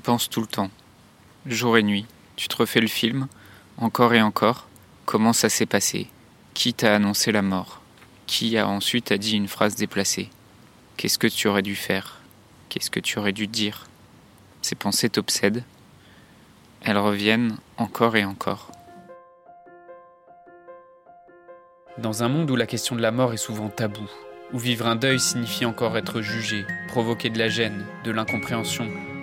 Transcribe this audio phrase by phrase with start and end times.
[0.00, 0.70] Penses tout le temps,
[1.46, 2.04] jour et nuit.
[2.36, 3.26] Tu te refais le film,
[3.78, 4.66] encore et encore.
[5.06, 6.08] Comment ça s'est passé?
[6.52, 7.80] Qui t'a annoncé la mort?
[8.26, 10.28] Qui a ensuite a dit une phrase déplacée?
[10.96, 12.20] Qu'est-ce que tu aurais dû faire?
[12.68, 13.86] Qu'est-ce que tu aurais dû dire?
[14.60, 15.64] Ces pensées t'obsèdent.
[16.82, 18.72] Elles reviennent encore et encore.
[21.96, 24.10] Dans un monde où la question de la mort est souvent taboue,
[24.52, 28.90] où vivre un deuil signifie encore être jugé, provoquer de la gêne, de l'incompréhension,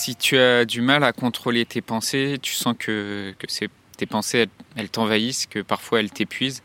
[0.00, 3.48] Si tu as du mal à contrôler tes pensées, tu sens que, que
[3.96, 6.62] tes pensées, elles, t'envahissent, que parfois elles t'épuisent,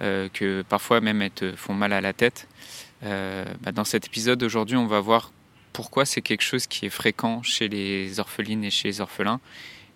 [0.00, 2.48] euh, que parfois même elles te font mal à la tête.
[3.02, 5.30] Euh, bah, dans cet épisode aujourd'hui, on va voir
[5.74, 9.40] pourquoi c'est quelque chose qui est fréquent chez les orphelines et chez les orphelins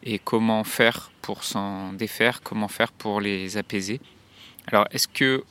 [0.03, 3.99] et comment faire pour s'en défaire, comment faire pour les apaiser.
[4.67, 5.43] Alors, est-ce que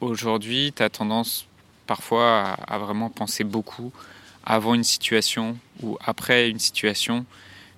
[0.00, 1.46] aujourd'hui, tu as tendance
[1.86, 3.92] parfois à, vraiment penser beaucoup
[4.44, 7.26] avant une situation ou après une situation.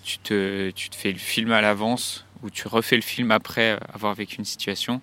[0.04, 3.78] Tu te, tu te fais le film à l'avance ou tu refais le film après
[3.92, 5.00] avoir vécu une situation.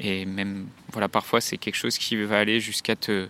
[0.00, 3.28] Et même, voilà, parfois c'est quelque chose qui va aller jusqu'à te,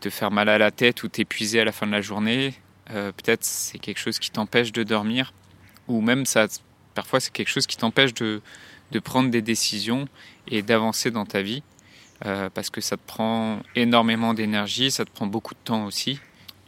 [0.00, 2.54] te faire mal à la tête ou t'épuiser à la fin de la journée.
[2.90, 5.32] Euh, peut-être c'est quelque chose qui t'empêche de dormir.
[5.86, 6.46] Ou même ça,
[6.94, 8.40] parfois c'est quelque chose qui t'empêche de,
[8.90, 10.08] de prendre des décisions
[10.48, 11.62] et d'avancer dans ta vie.
[12.26, 16.18] Euh, parce que ça te prend énormément d'énergie, ça te prend beaucoup de temps aussi.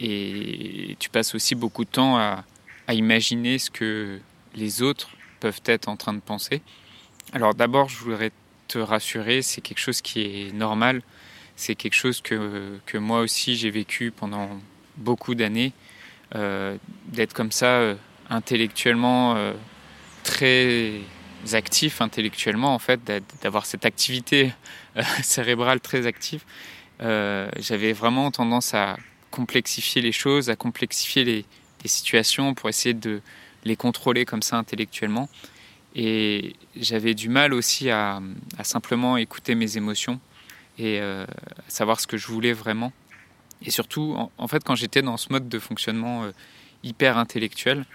[0.01, 2.43] Et tu passes aussi beaucoup de temps à,
[2.91, 4.19] imaginer ce que
[4.53, 6.61] les autres peuvent être en train de penser.
[7.31, 8.31] Alors d'abord, je voudrais
[8.67, 11.01] te rassurer, c'est quelque chose qui est normal.
[11.55, 14.49] C'est quelque chose que, que moi aussi j'ai vécu pendant
[14.97, 15.71] beaucoup d'années.
[16.35, 16.75] Euh,
[17.05, 17.95] d'être comme ça euh,
[18.29, 19.37] intellectuellement
[20.23, 20.99] très
[21.53, 22.99] actif intellectuellement, en fait,
[23.41, 24.53] d'avoir cette activité
[24.97, 26.43] euh, cérébrale très active,
[27.01, 28.97] euh, j'avais vraiment tendance à
[29.31, 31.45] complexifier les choses, à complexifier les,
[31.85, 33.21] situations pour essayer de
[33.63, 35.27] les contrôler comme ça intellectuellement.
[35.95, 38.21] Et j'avais du mal aussi à,
[38.61, 40.19] simplement écouter mes émotions
[40.77, 41.25] et euh,
[41.67, 42.93] savoir ce que je voulais vraiment.
[43.65, 46.29] Et surtout, en, fait, quand j'étais dans ce mode de fonctionnement
[46.83, 47.85] hyper intellectuel,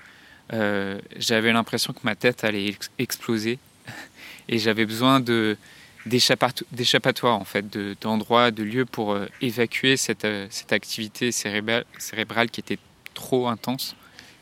[0.53, 3.59] euh, j'avais l'impression que ma tête allait exploser
[4.49, 5.57] et j'avais besoin de
[6.07, 12.51] d'échappatoire en fait, d'endroits, de, lieux pour euh, évacuer cette, euh, cette activité cérébrale, cérébrale,
[12.51, 12.79] qui était
[13.15, 13.97] trop intense.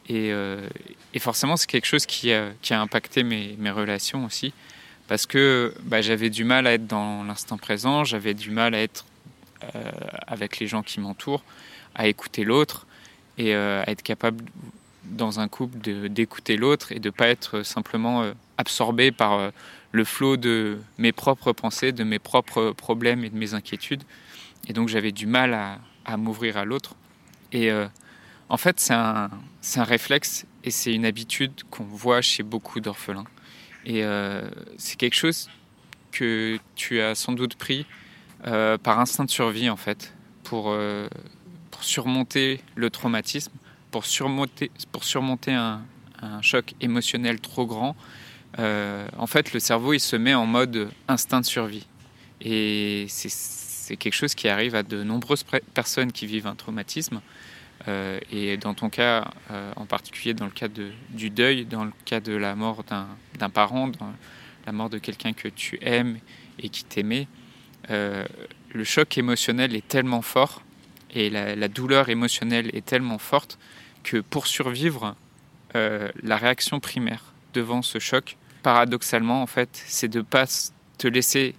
[0.07, 0.33] Et,
[1.15, 4.53] et forcément, c'est quelque chose qui a, qui a impacté mes, mes, relations aussi,
[5.09, 8.83] parce que bah, j'avais du mal à être dans l'instant présent, j'avais du mal à
[8.83, 9.07] être
[10.27, 11.43] avec les gens qui m'entourent,
[11.95, 12.87] à écouter l'autre
[13.39, 14.45] et à être capable
[15.05, 19.51] dans un couple d'écouter l'autre et de ne pas être simplement euh, absorbé par euh,
[19.95, 24.03] le flot de mes propres pensées, de mes propres problèmes et de mes inquiétudes.
[24.69, 25.55] Et donc j'avais du mal
[26.05, 26.95] à, m'ouvrir à l'autre.
[27.53, 27.87] Et euh,
[28.49, 29.31] en fait, c'est un,
[29.77, 33.27] réflexe et c'est une habitude qu'on voit chez beaucoup d'orphelins.
[33.87, 34.03] Et
[34.79, 35.51] c'est quelque chose
[36.11, 37.85] que tu as sans doute pris
[38.43, 40.75] par instinct de survie, en fait, pour,
[41.71, 43.53] pour surmonter le traumatisme
[43.95, 45.85] pour surmonter, pour surmonter un,
[46.41, 47.95] choc émotionnel trop grand,
[48.59, 51.87] euh, en fait, le cerveau, il se met en mode instinct de survie.
[52.41, 55.45] Et c'est quelque chose qui arrive à de nombreuses
[55.75, 57.21] personnes qui vivent un traumatisme.
[57.89, 61.85] Euh, et dans ton cas, euh, en particulier dans le cas de, du deuil, dans
[61.85, 64.13] le cas de la mort d'un parent, dans
[64.67, 66.19] la mort de quelqu'un que tu aimes
[66.59, 67.27] et qui t'aimait,
[67.91, 70.63] le choc émotionnel est tellement fort
[71.15, 73.59] et la, douleur émotionnelle est tellement forte
[74.03, 75.15] que pour survivre,
[75.75, 80.47] la réaction primaire devant ce choc, paradoxalement, en fait, c'est de pas
[80.97, 81.55] te laisser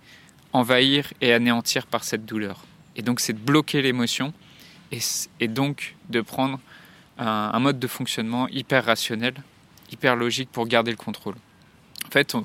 [0.52, 2.66] envahir et anéantir par cette douleur.
[2.96, 4.34] Et donc, c'est de bloquer l'émotion
[4.92, 6.60] et, donc de prendre
[7.20, 9.36] un, mode de fonctionnement hyper rationnel,
[9.92, 11.36] hyper logique pour garder le contrôle.
[12.08, 12.36] En fait,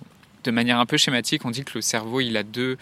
[0.44, 2.76] de manière un peu schématique, on dit que le cerveau, il a deux,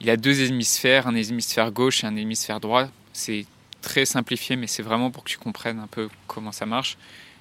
[0.00, 2.88] il a deux hémisphères, un hémisphère gauche et un hémisphère droit.
[3.14, 3.46] C'est
[3.80, 6.98] très simplifié, mais c'est vraiment pour que tu comprennes un peu comment ça marche.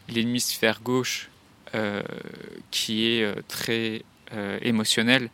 [0.07, 1.29] L'hémisphère gauche
[2.71, 4.03] qui est euh, très
[4.33, 5.29] euh, émotionnel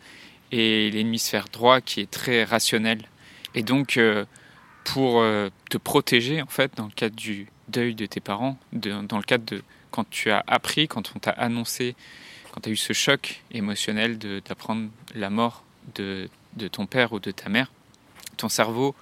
[0.51, 3.03] et l'hémisphère droit qui est très rationnel.
[3.55, 3.99] Et donc,
[4.83, 5.23] pour
[5.69, 9.45] te protéger, en fait, dans le cadre du deuil de tes parents, dans le cadre
[9.45, 11.95] de quand tu as appris, quand on t'a annoncé,
[12.51, 15.63] quand tu as eu ce choc émotionnel d'apprendre la mort
[15.95, 17.71] de, de, ton père ou de ta mère,
[18.37, 18.95] ton cerveau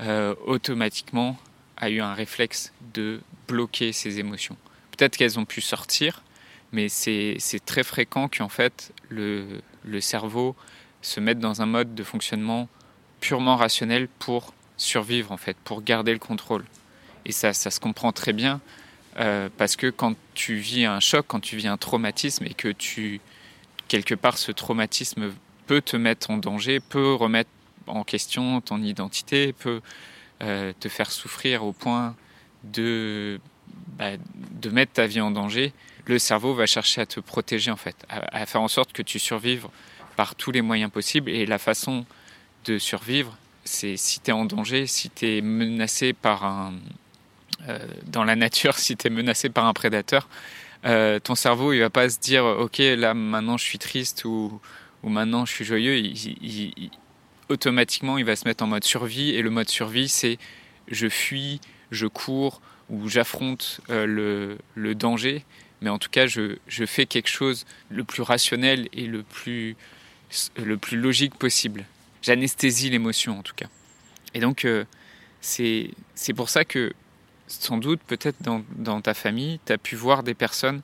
[0.00, 1.38] euh, automatiquement
[1.78, 4.56] a eu un réflexe de bloquer ces émotions.
[4.90, 6.22] Peut-être qu'elles ont pu sortir,
[6.72, 9.60] mais c'est très fréquent qu'en fait le,
[10.00, 10.56] cerveau
[11.02, 12.68] se mette dans un mode de fonctionnement
[13.20, 16.64] purement rationnel pour survivre en fait, pour garder le contrôle.
[17.24, 18.60] Et ça, ça se comprend très bien
[19.18, 22.68] euh, parce que quand tu vis un choc, quand tu vis un traumatisme et que
[22.68, 23.20] tu,
[23.88, 25.32] quelque part, ce traumatisme
[25.66, 27.50] peut te mettre en danger, peut remettre
[27.86, 29.80] en question ton identité, peut
[30.42, 32.14] euh, te faire souffrir au point
[32.64, 33.40] de,
[33.98, 34.12] bah,
[34.60, 35.72] de mettre ta vie en danger,
[36.06, 39.18] le cerveau va chercher à te protéger en fait, à, faire en sorte que tu
[39.18, 39.66] survives
[40.16, 41.30] par tous les moyens possibles.
[41.30, 42.06] Et la façon
[42.64, 46.74] de survivre, c'est si tu es en danger, si tu es menacé par un,
[47.68, 50.28] euh, dans la nature, si tu es menacé par un prédateur,
[50.84, 54.60] euh, ton cerveau, il va pas se dire, ok, là maintenant je suis triste ou,
[55.02, 56.12] ou maintenant je suis joyeux.
[57.48, 59.30] Automatiquement, il va se mettre en mode survie.
[59.30, 60.38] Et le mode survie, c'est
[60.88, 61.60] je fuis,
[61.90, 62.60] je cours
[62.90, 65.44] ou j'affronte euh, le, le, danger.
[65.80, 69.76] Mais en tout cas, je, je, fais quelque chose le plus rationnel et le plus,
[70.56, 71.84] le plus logique possible.
[72.22, 73.66] J'anesthésie l'émotion en tout cas.
[74.34, 74.84] Et donc, euh,
[75.40, 75.92] c'est
[76.34, 76.92] pour ça que
[77.48, 80.82] sans doute, peut-être dans, ta famille, tu as pu voir des personnes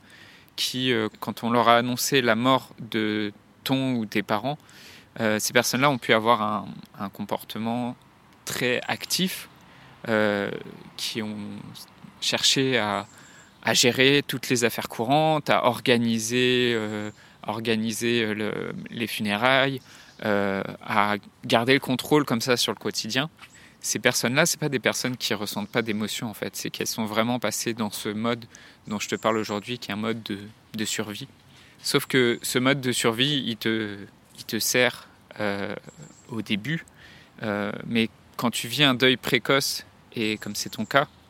[0.56, 3.32] qui, euh, quand on leur a annoncé la mort de
[3.64, 4.58] ton ou tes parents,
[5.20, 6.66] euh, ces personnes-là ont pu avoir
[6.98, 7.96] un, comportement
[8.44, 9.48] très actif,
[10.08, 10.50] euh,
[10.96, 11.36] qui ont
[12.20, 13.06] cherché à,
[13.74, 16.76] gérer toutes les affaires courantes, à organiser,
[17.46, 18.34] organiser
[18.90, 19.80] les funérailles,
[20.22, 23.30] à garder le contrôle comme ça sur le quotidien
[23.82, 27.04] ces personnes-là, c'est pas des personnes qui ressentent pas d'émotion en fait, c'est qu'elles sont
[27.04, 28.44] vraiment passées dans ce mode
[28.86, 31.28] dont je te parle aujourd'hui, qui est un mode de, survie.
[31.82, 33.98] Sauf que ce mode de survie, il te,
[34.38, 35.08] il te sert
[35.40, 35.74] euh,
[36.28, 36.86] au début,
[37.42, 41.21] euh, mais quand tu vis un deuil précoce, et comme c'est ton cas, euh,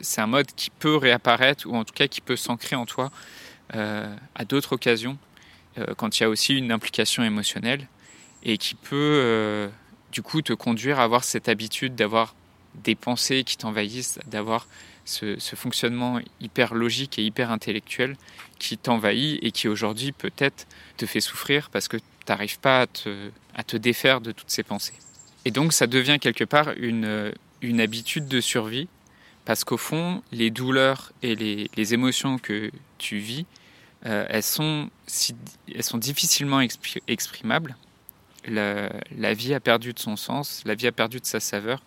[0.00, 3.10] c'est un mode qui peut réapparaître, ou en tout cas qui peut s'ancrer en toi
[3.72, 5.18] à d'autres occasions,
[5.96, 7.86] quand il y a aussi une implication émotionnelle,
[8.42, 9.70] et qui peut
[10.12, 12.34] du coup te conduire à avoir cette habitude d'avoir
[12.74, 14.66] des pensées qui t'envahissent, d'avoir
[15.04, 18.16] ce, fonctionnement hyper logique et hyper intellectuel
[18.58, 20.66] qui t'envahit et qui aujourd'hui peut-être
[20.96, 22.86] te fait souffrir parce que tu n'arrives pas à
[23.64, 24.94] te, défaire de toutes ces pensées.
[25.44, 28.88] Et donc ça devient quelque part une habitude de survie
[29.50, 33.46] parce qu'au fond, les douleurs et les, émotions que tu vis,
[34.06, 34.88] euh, elles, sont
[35.74, 36.60] elles sont difficilement
[37.08, 37.74] exprimables
[38.46, 41.82] la, vie a perdu de son sens, la vie a perdu de sa saveur.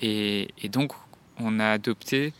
[0.00, 0.90] Et, donc,
[1.38, 2.32] on a adopté,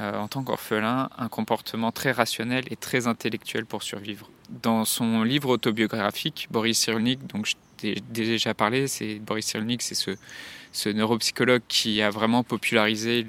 [0.00, 4.28] euh, en tant qu'orphelin, un comportement très rationnel et très intellectuel pour survivre.
[4.48, 9.94] Dans son livre autobiographique, Boris Cyrulnik, donc je t'ai déjà parlé, c'est Boris Cyrulnik, c'est
[9.94, 13.26] ce, neuropsychologue qui a vraiment popularisé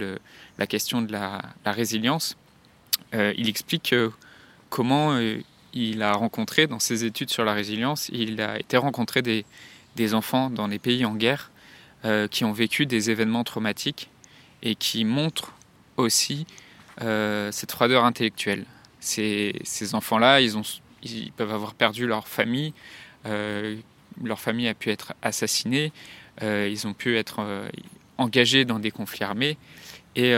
[0.58, 2.38] la question de la, résilience.
[3.14, 3.94] Euh, il explique
[4.70, 5.40] comment euh,
[5.74, 9.46] il a rencontré dans ses études sur la résilience, il a été rencontré des,
[10.14, 11.52] enfants dans les pays en guerre
[12.06, 14.10] euh, qui ont vécu des événements traumatiques
[14.64, 15.54] et qui montrent
[15.98, 16.48] aussi
[17.02, 18.66] euh, cette froideur intellectuelle.
[19.02, 19.54] Ces,
[19.94, 20.56] enfants-là, ils,
[21.04, 22.74] ils peuvent avoir perdu leur famille,
[23.26, 23.78] euh,
[24.24, 25.92] leur famille a pu être assassinée,
[26.42, 27.46] ils ont pu être
[28.18, 29.58] engagés dans des conflits armés
[30.16, 30.34] et,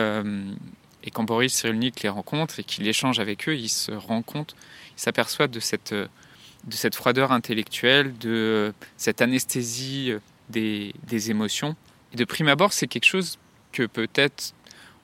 [1.14, 4.56] quand Boris Cyrulnik les rencontre et qu'il échange avec eux, il se rend compte,
[4.98, 10.14] il s'aperçoit de cette de cette froideur intellectuelle, de cette anesthésie
[10.50, 11.76] des, émotions.
[12.14, 13.38] Et de prime abord, c'est quelque chose
[13.72, 14.54] que peut-être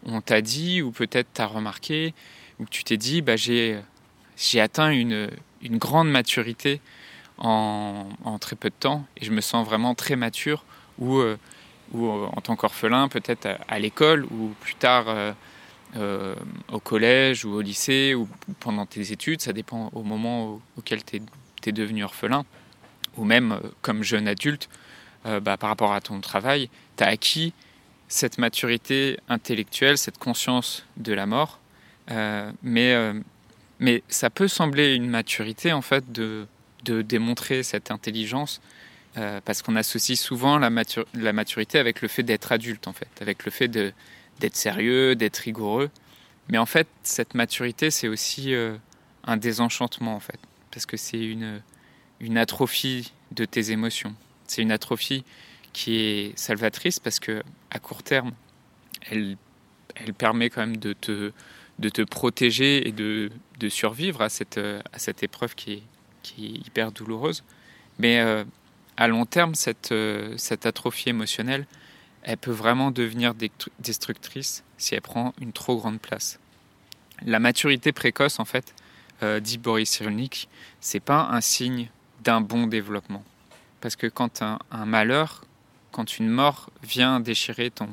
[0.06, 2.14] on t'a dit ou peut-être t'as remarqué
[2.60, 3.82] ou que tu t'es dit, bah, j'ai
[4.60, 5.30] atteint une,
[5.62, 6.82] une grande maturité
[7.38, 9.06] en, très peu de temps.
[9.18, 10.64] Et je me sens vraiment très mature
[11.00, 11.38] ou, euh,
[11.96, 15.06] euh, en tant qu'orphelin peut-être à, l'école ou plus tard
[15.96, 16.36] euh,
[16.72, 18.28] au collège ou au lycée ou
[18.60, 21.22] pendant tes études, ça dépend au moment auquel tu
[21.66, 22.46] es devenu orphelin,
[23.18, 24.70] ou même comme jeune adulte,
[25.26, 27.54] bah, par rapport à ton travail, tu as acquis
[28.08, 31.60] cette maturité intellectuelle, cette conscience de la mort.
[32.64, 33.14] Mais,
[33.80, 36.48] mais ça peut sembler une maturité, en fait, de,
[36.84, 38.62] de démontrer cette intelligence,
[39.46, 43.52] parce qu'on associe souvent la, maturité avec le fait d'être adulte, en fait, avec le
[43.52, 45.90] fait d'être sérieux, d'être rigoureux.
[46.50, 48.54] Mais en fait, cette maturité, c'est aussi
[49.24, 50.40] un désenchantement, en fait
[50.78, 51.64] parce que c'est une,
[52.20, 54.14] une atrophie de tes émotions.
[54.46, 55.24] C'est une atrophie
[55.74, 57.42] qui est salvatrice parce que
[57.72, 58.34] à court terme,
[59.10, 59.38] elle,
[59.96, 61.32] elle permet quand même de te,
[61.80, 65.84] de te protéger et de, de survivre à cette, à cette épreuve qui est,
[66.24, 67.44] qui est hyper douloureuse.
[68.00, 68.20] Mais
[68.96, 69.94] à long terme, cette,
[70.38, 71.66] cette atrophie émotionnelle,
[72.24, 73.34] elle peut vraiment devenir
[73.80, 76.40] destructrice si elle prend une trop grande place.
[77.26, 78.76] La maturité précoce, en fait,
[79.24, 80.50] euh, dit Boris Cyrulnik,
[80.82, 81.90] c'est pas un signe
[82.24, 83.24] d'un bon développement.
[83.82, 85.46] Parce que quand un, malheur,
[85.92, 87.90] quand une mort vient déchirer ton,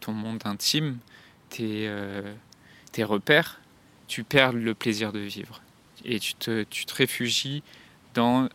[0.00, 0.98] ton monde intime,
[1.50, 2.32] tes, euh,
[2.94, 3.60] tes repères,
[4.06, 5.60] tu perds le plaisir de vivre.
[6.04, 7.62] Et tu te, tu te réfugies
[8.14, 8.48] dans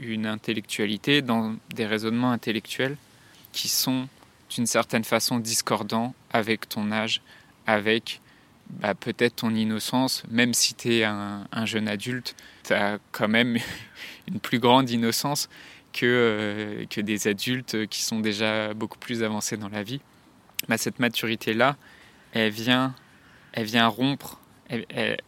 [0.00, 2.96] une intellectualité, dans des raisonnements intellectuels
[3.52, 4.08] qui sont
[4.50, 7.22] d'une certaine façon discordants avec ton âge,
[7.66, 8.20] avec
[8.70, 13.56] bah, peut-être ton innocence, même si tu es un, jeune adulte, tu as quand même
[14.26, 15.48] une plus grande innocence
[15.92, 20.00] que, euh, que des adultes qui sont déjà beaucoup plus avancés dans la vie.
[20.68, 21.76] Bah, cette maturité-là,
[22.32, 22.92] elle vient,
[23.56, 25.18] elle vient rompre, elle, elle,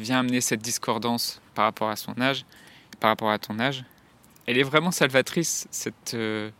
[0.00, 2.46] vient amener cette discordance par rapport à son âge,
[3.00, 3.84] par rapport à ton âge.
[4.46, 6.50] Elle est vraiment salvatrice, cette, euh,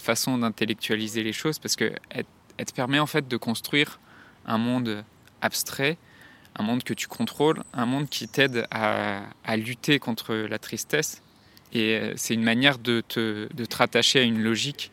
[0.00, 3.98] façon d'intellectualiser les choses, parce qu'elle elle te permet en fait de construire
[4.44, 5.04] un monde
[5.40, 5.96] abstrait,
[6.56, 9.22] un monde que tu contrôles, un monde qui t'aide à,
[9.56, 11.22] lutter contre la tristesse.
[11.72, 14.90] Et euh, c'est une manière de te, de te rattacher à une logique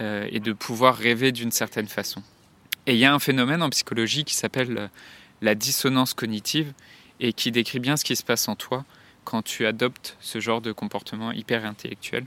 [0.00, 2.22] euh, et de pouvoir rêver d'une certaine façon.
[2.86, 4.88] Et il y a un phénomène en psychologie qui s'appelle euh,
[5.40, 6.72] la dissonance cognitive
[7.20, 8.84] et qui décrit bien ce qui se passe en toi
[9.24, 12.24] quand tu adoptes ce genre de comportement hyper intellectuel.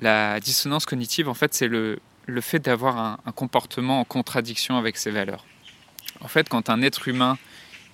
[0.00, 4.96] La dissonance cognitive, en fait, c'est le, le fait d'avoir un, comportement en contradiction avec
[4.96, 5.44] ses valeurs.
[6.20, 7.36] En fait, quand un être humain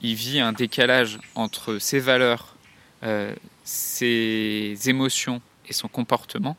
[0.02, 2.55] vit un décalage entre ses valeurs,
[3.02, 6.57] euh, ses émotions et son comportement,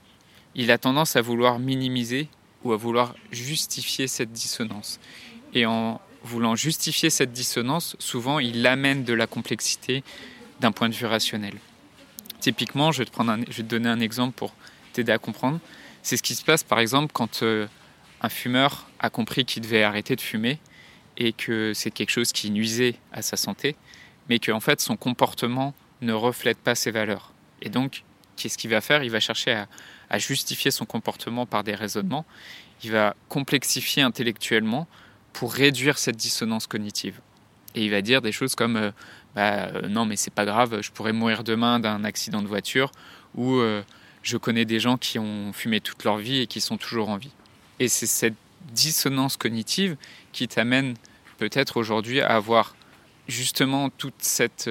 [0.56, 2.28] il a tendance à vouloir minimiser
[2.64, 5.00] ou à vouloir justifier cette dissonance.
[5.54, 10.04] Et en voulant justifier cette dissonance, souvent il amène de la complexité
[10.60, 11.56] d'un point de vue rationnel.
[12.40, 14.54] Typiquement, je vais te, te donner un exemple pour
[14.94, 15.60] t'aider à comprendre.
[16.04, 17.68] C'est ce qui se passe par exemple quand euh,
[18.22, 20.60] un fumeur a compris qu'il devait arrêter de fumer
[21.18, 23.76] et que c'est quelque chose qui nuisait à sa santé,
[24.30, 27.34] mais qu'en fait son comportement ne reflète pas ses valeurs.
[27.62, 28.04] Et donc,
[28.40, 29.64] qu'est-ce qu'il va faire Il va chercher
[30.10, 32.26] à, justifier son comportement par des raisonnements,
[32.84, 34.88] il va complexifier intellectuellement
[35.34, 37.20] pour réduire cette dissonance cognitive.
[37.76, 38.92] Et il va dire des choses comme euh,
[39.36, 42.92] bah, euh, non mais c'est pas grave, je pourrais mourir demain d'un accident de voiture
[43.36, 43.84] ou euh,
[44.24, 47.18] je connais des gens qui ont fumé toute leur vie et qui sont toujours en
[47.18, 47.32] vie.
[47.80, 48.34] Et c'est cette
[48.72, 49.96] dissonance cognitive
[50.32, 50.96] qui t'amène
[51.38, 52.76] peut-être aujourd'hui à avoir
[53.28, 54.70] justement toute cette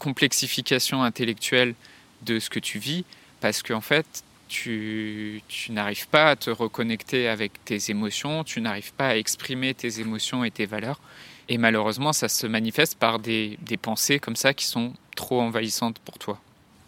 [0.00, 1.76] complexification intellectuelle
[2.22, 3.04] de ce que tu vis,
[3.40, 9.08] parce qu'en fait, tu, n'arrives pas à te reconnecter avec tes émotions, tu n'arrives pas
[9.08, 11.00] à exprimer tes émotions et tes valeurs.
[11.48, 16.18] Et malheureusement, ça se manifeste par des, pensées comme ça qui sont trop envahissantes pour
[16.18, 16.38] toi.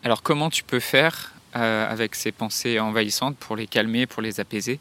[0.02, 4.40] Alors comment tu peux faire euh, avec ces pensées envahissantes pour les calmer, pour les
[4.40, 4.78] apaiser?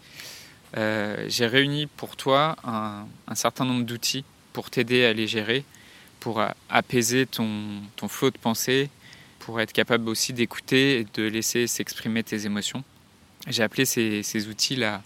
[0.76, 3.06] Euh, J'ai réuni pour toi un,
[3.36, 5.64] certain nombre d'outils pour t'aider à les gérer,
[6.20, 8.90] pour apaiser ton, flot de pensée,
[9.44, 12.84] pour être capable aussi d'écouter et de laisser s'exprimer tes émotions.
[13.48, 15.02] J'ai appelé ces, outils la,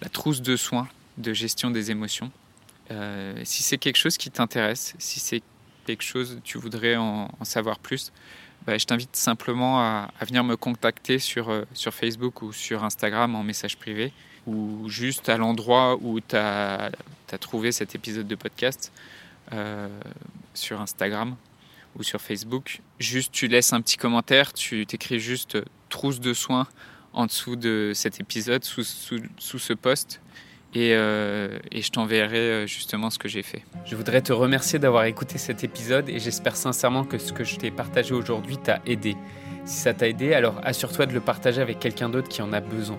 [0.00, 2.30] la trousse de soins de gestion des émotions.
[2.90, 5.42] Euh, si c'est quelque chose qui t'intéresse, si c'est
[5.84, 8.12] quelque chose tu voudrais en, savoir plus,
[8.66, 13.34] bah, je t'invite simplement à, venir me contacter sur, euh, sur Facebook ou sur Instagram
[13.34, 14.12] en message privé
[14.46, 16.90] ou juste à l'endroit où tu as,
[17.40, 18.92] trouvé cet épisode de podcast
[19.52, 19.88] euh,
[20.54, 21.36] sur Instagram
[21.98, 22.80] ou sur Facebook.
[22.98, 25.58] Juste, tu laisses un petit commentaire, tu t'écris juste
[25.88, 26.66] trousse de soins
[27.12, 30.20] en dessous de cet épisode, sous, sous, ce post.
[30.74, 33.62] Et, euh, et, je t'enverrai euh, justement ce que j'ai fait.
[33.84, 37.56] Je voudrais te remercier d'avoir écouté cet épisode et j'espère sincèrement que ce que je
[37.56, 39.14] t'ai partagé aujourd'hui t'a aidé.
[39.66, 42.60] Si ça t'a aidé, alors assure-toi de le partager avec quelqu'un d'autre qui en a
[42.60, 42.98] besoin.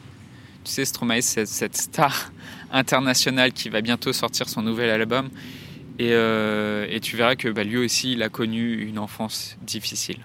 [0.63, 2.31] Tu sais, Stromae, c'est cette star
[2.71, 5.29] internationale qui va bientôt sortir son nouvel album.
[5.99, 10.17] Et, et tu verras que bah, lui aussi, il a connu une enfance difficile.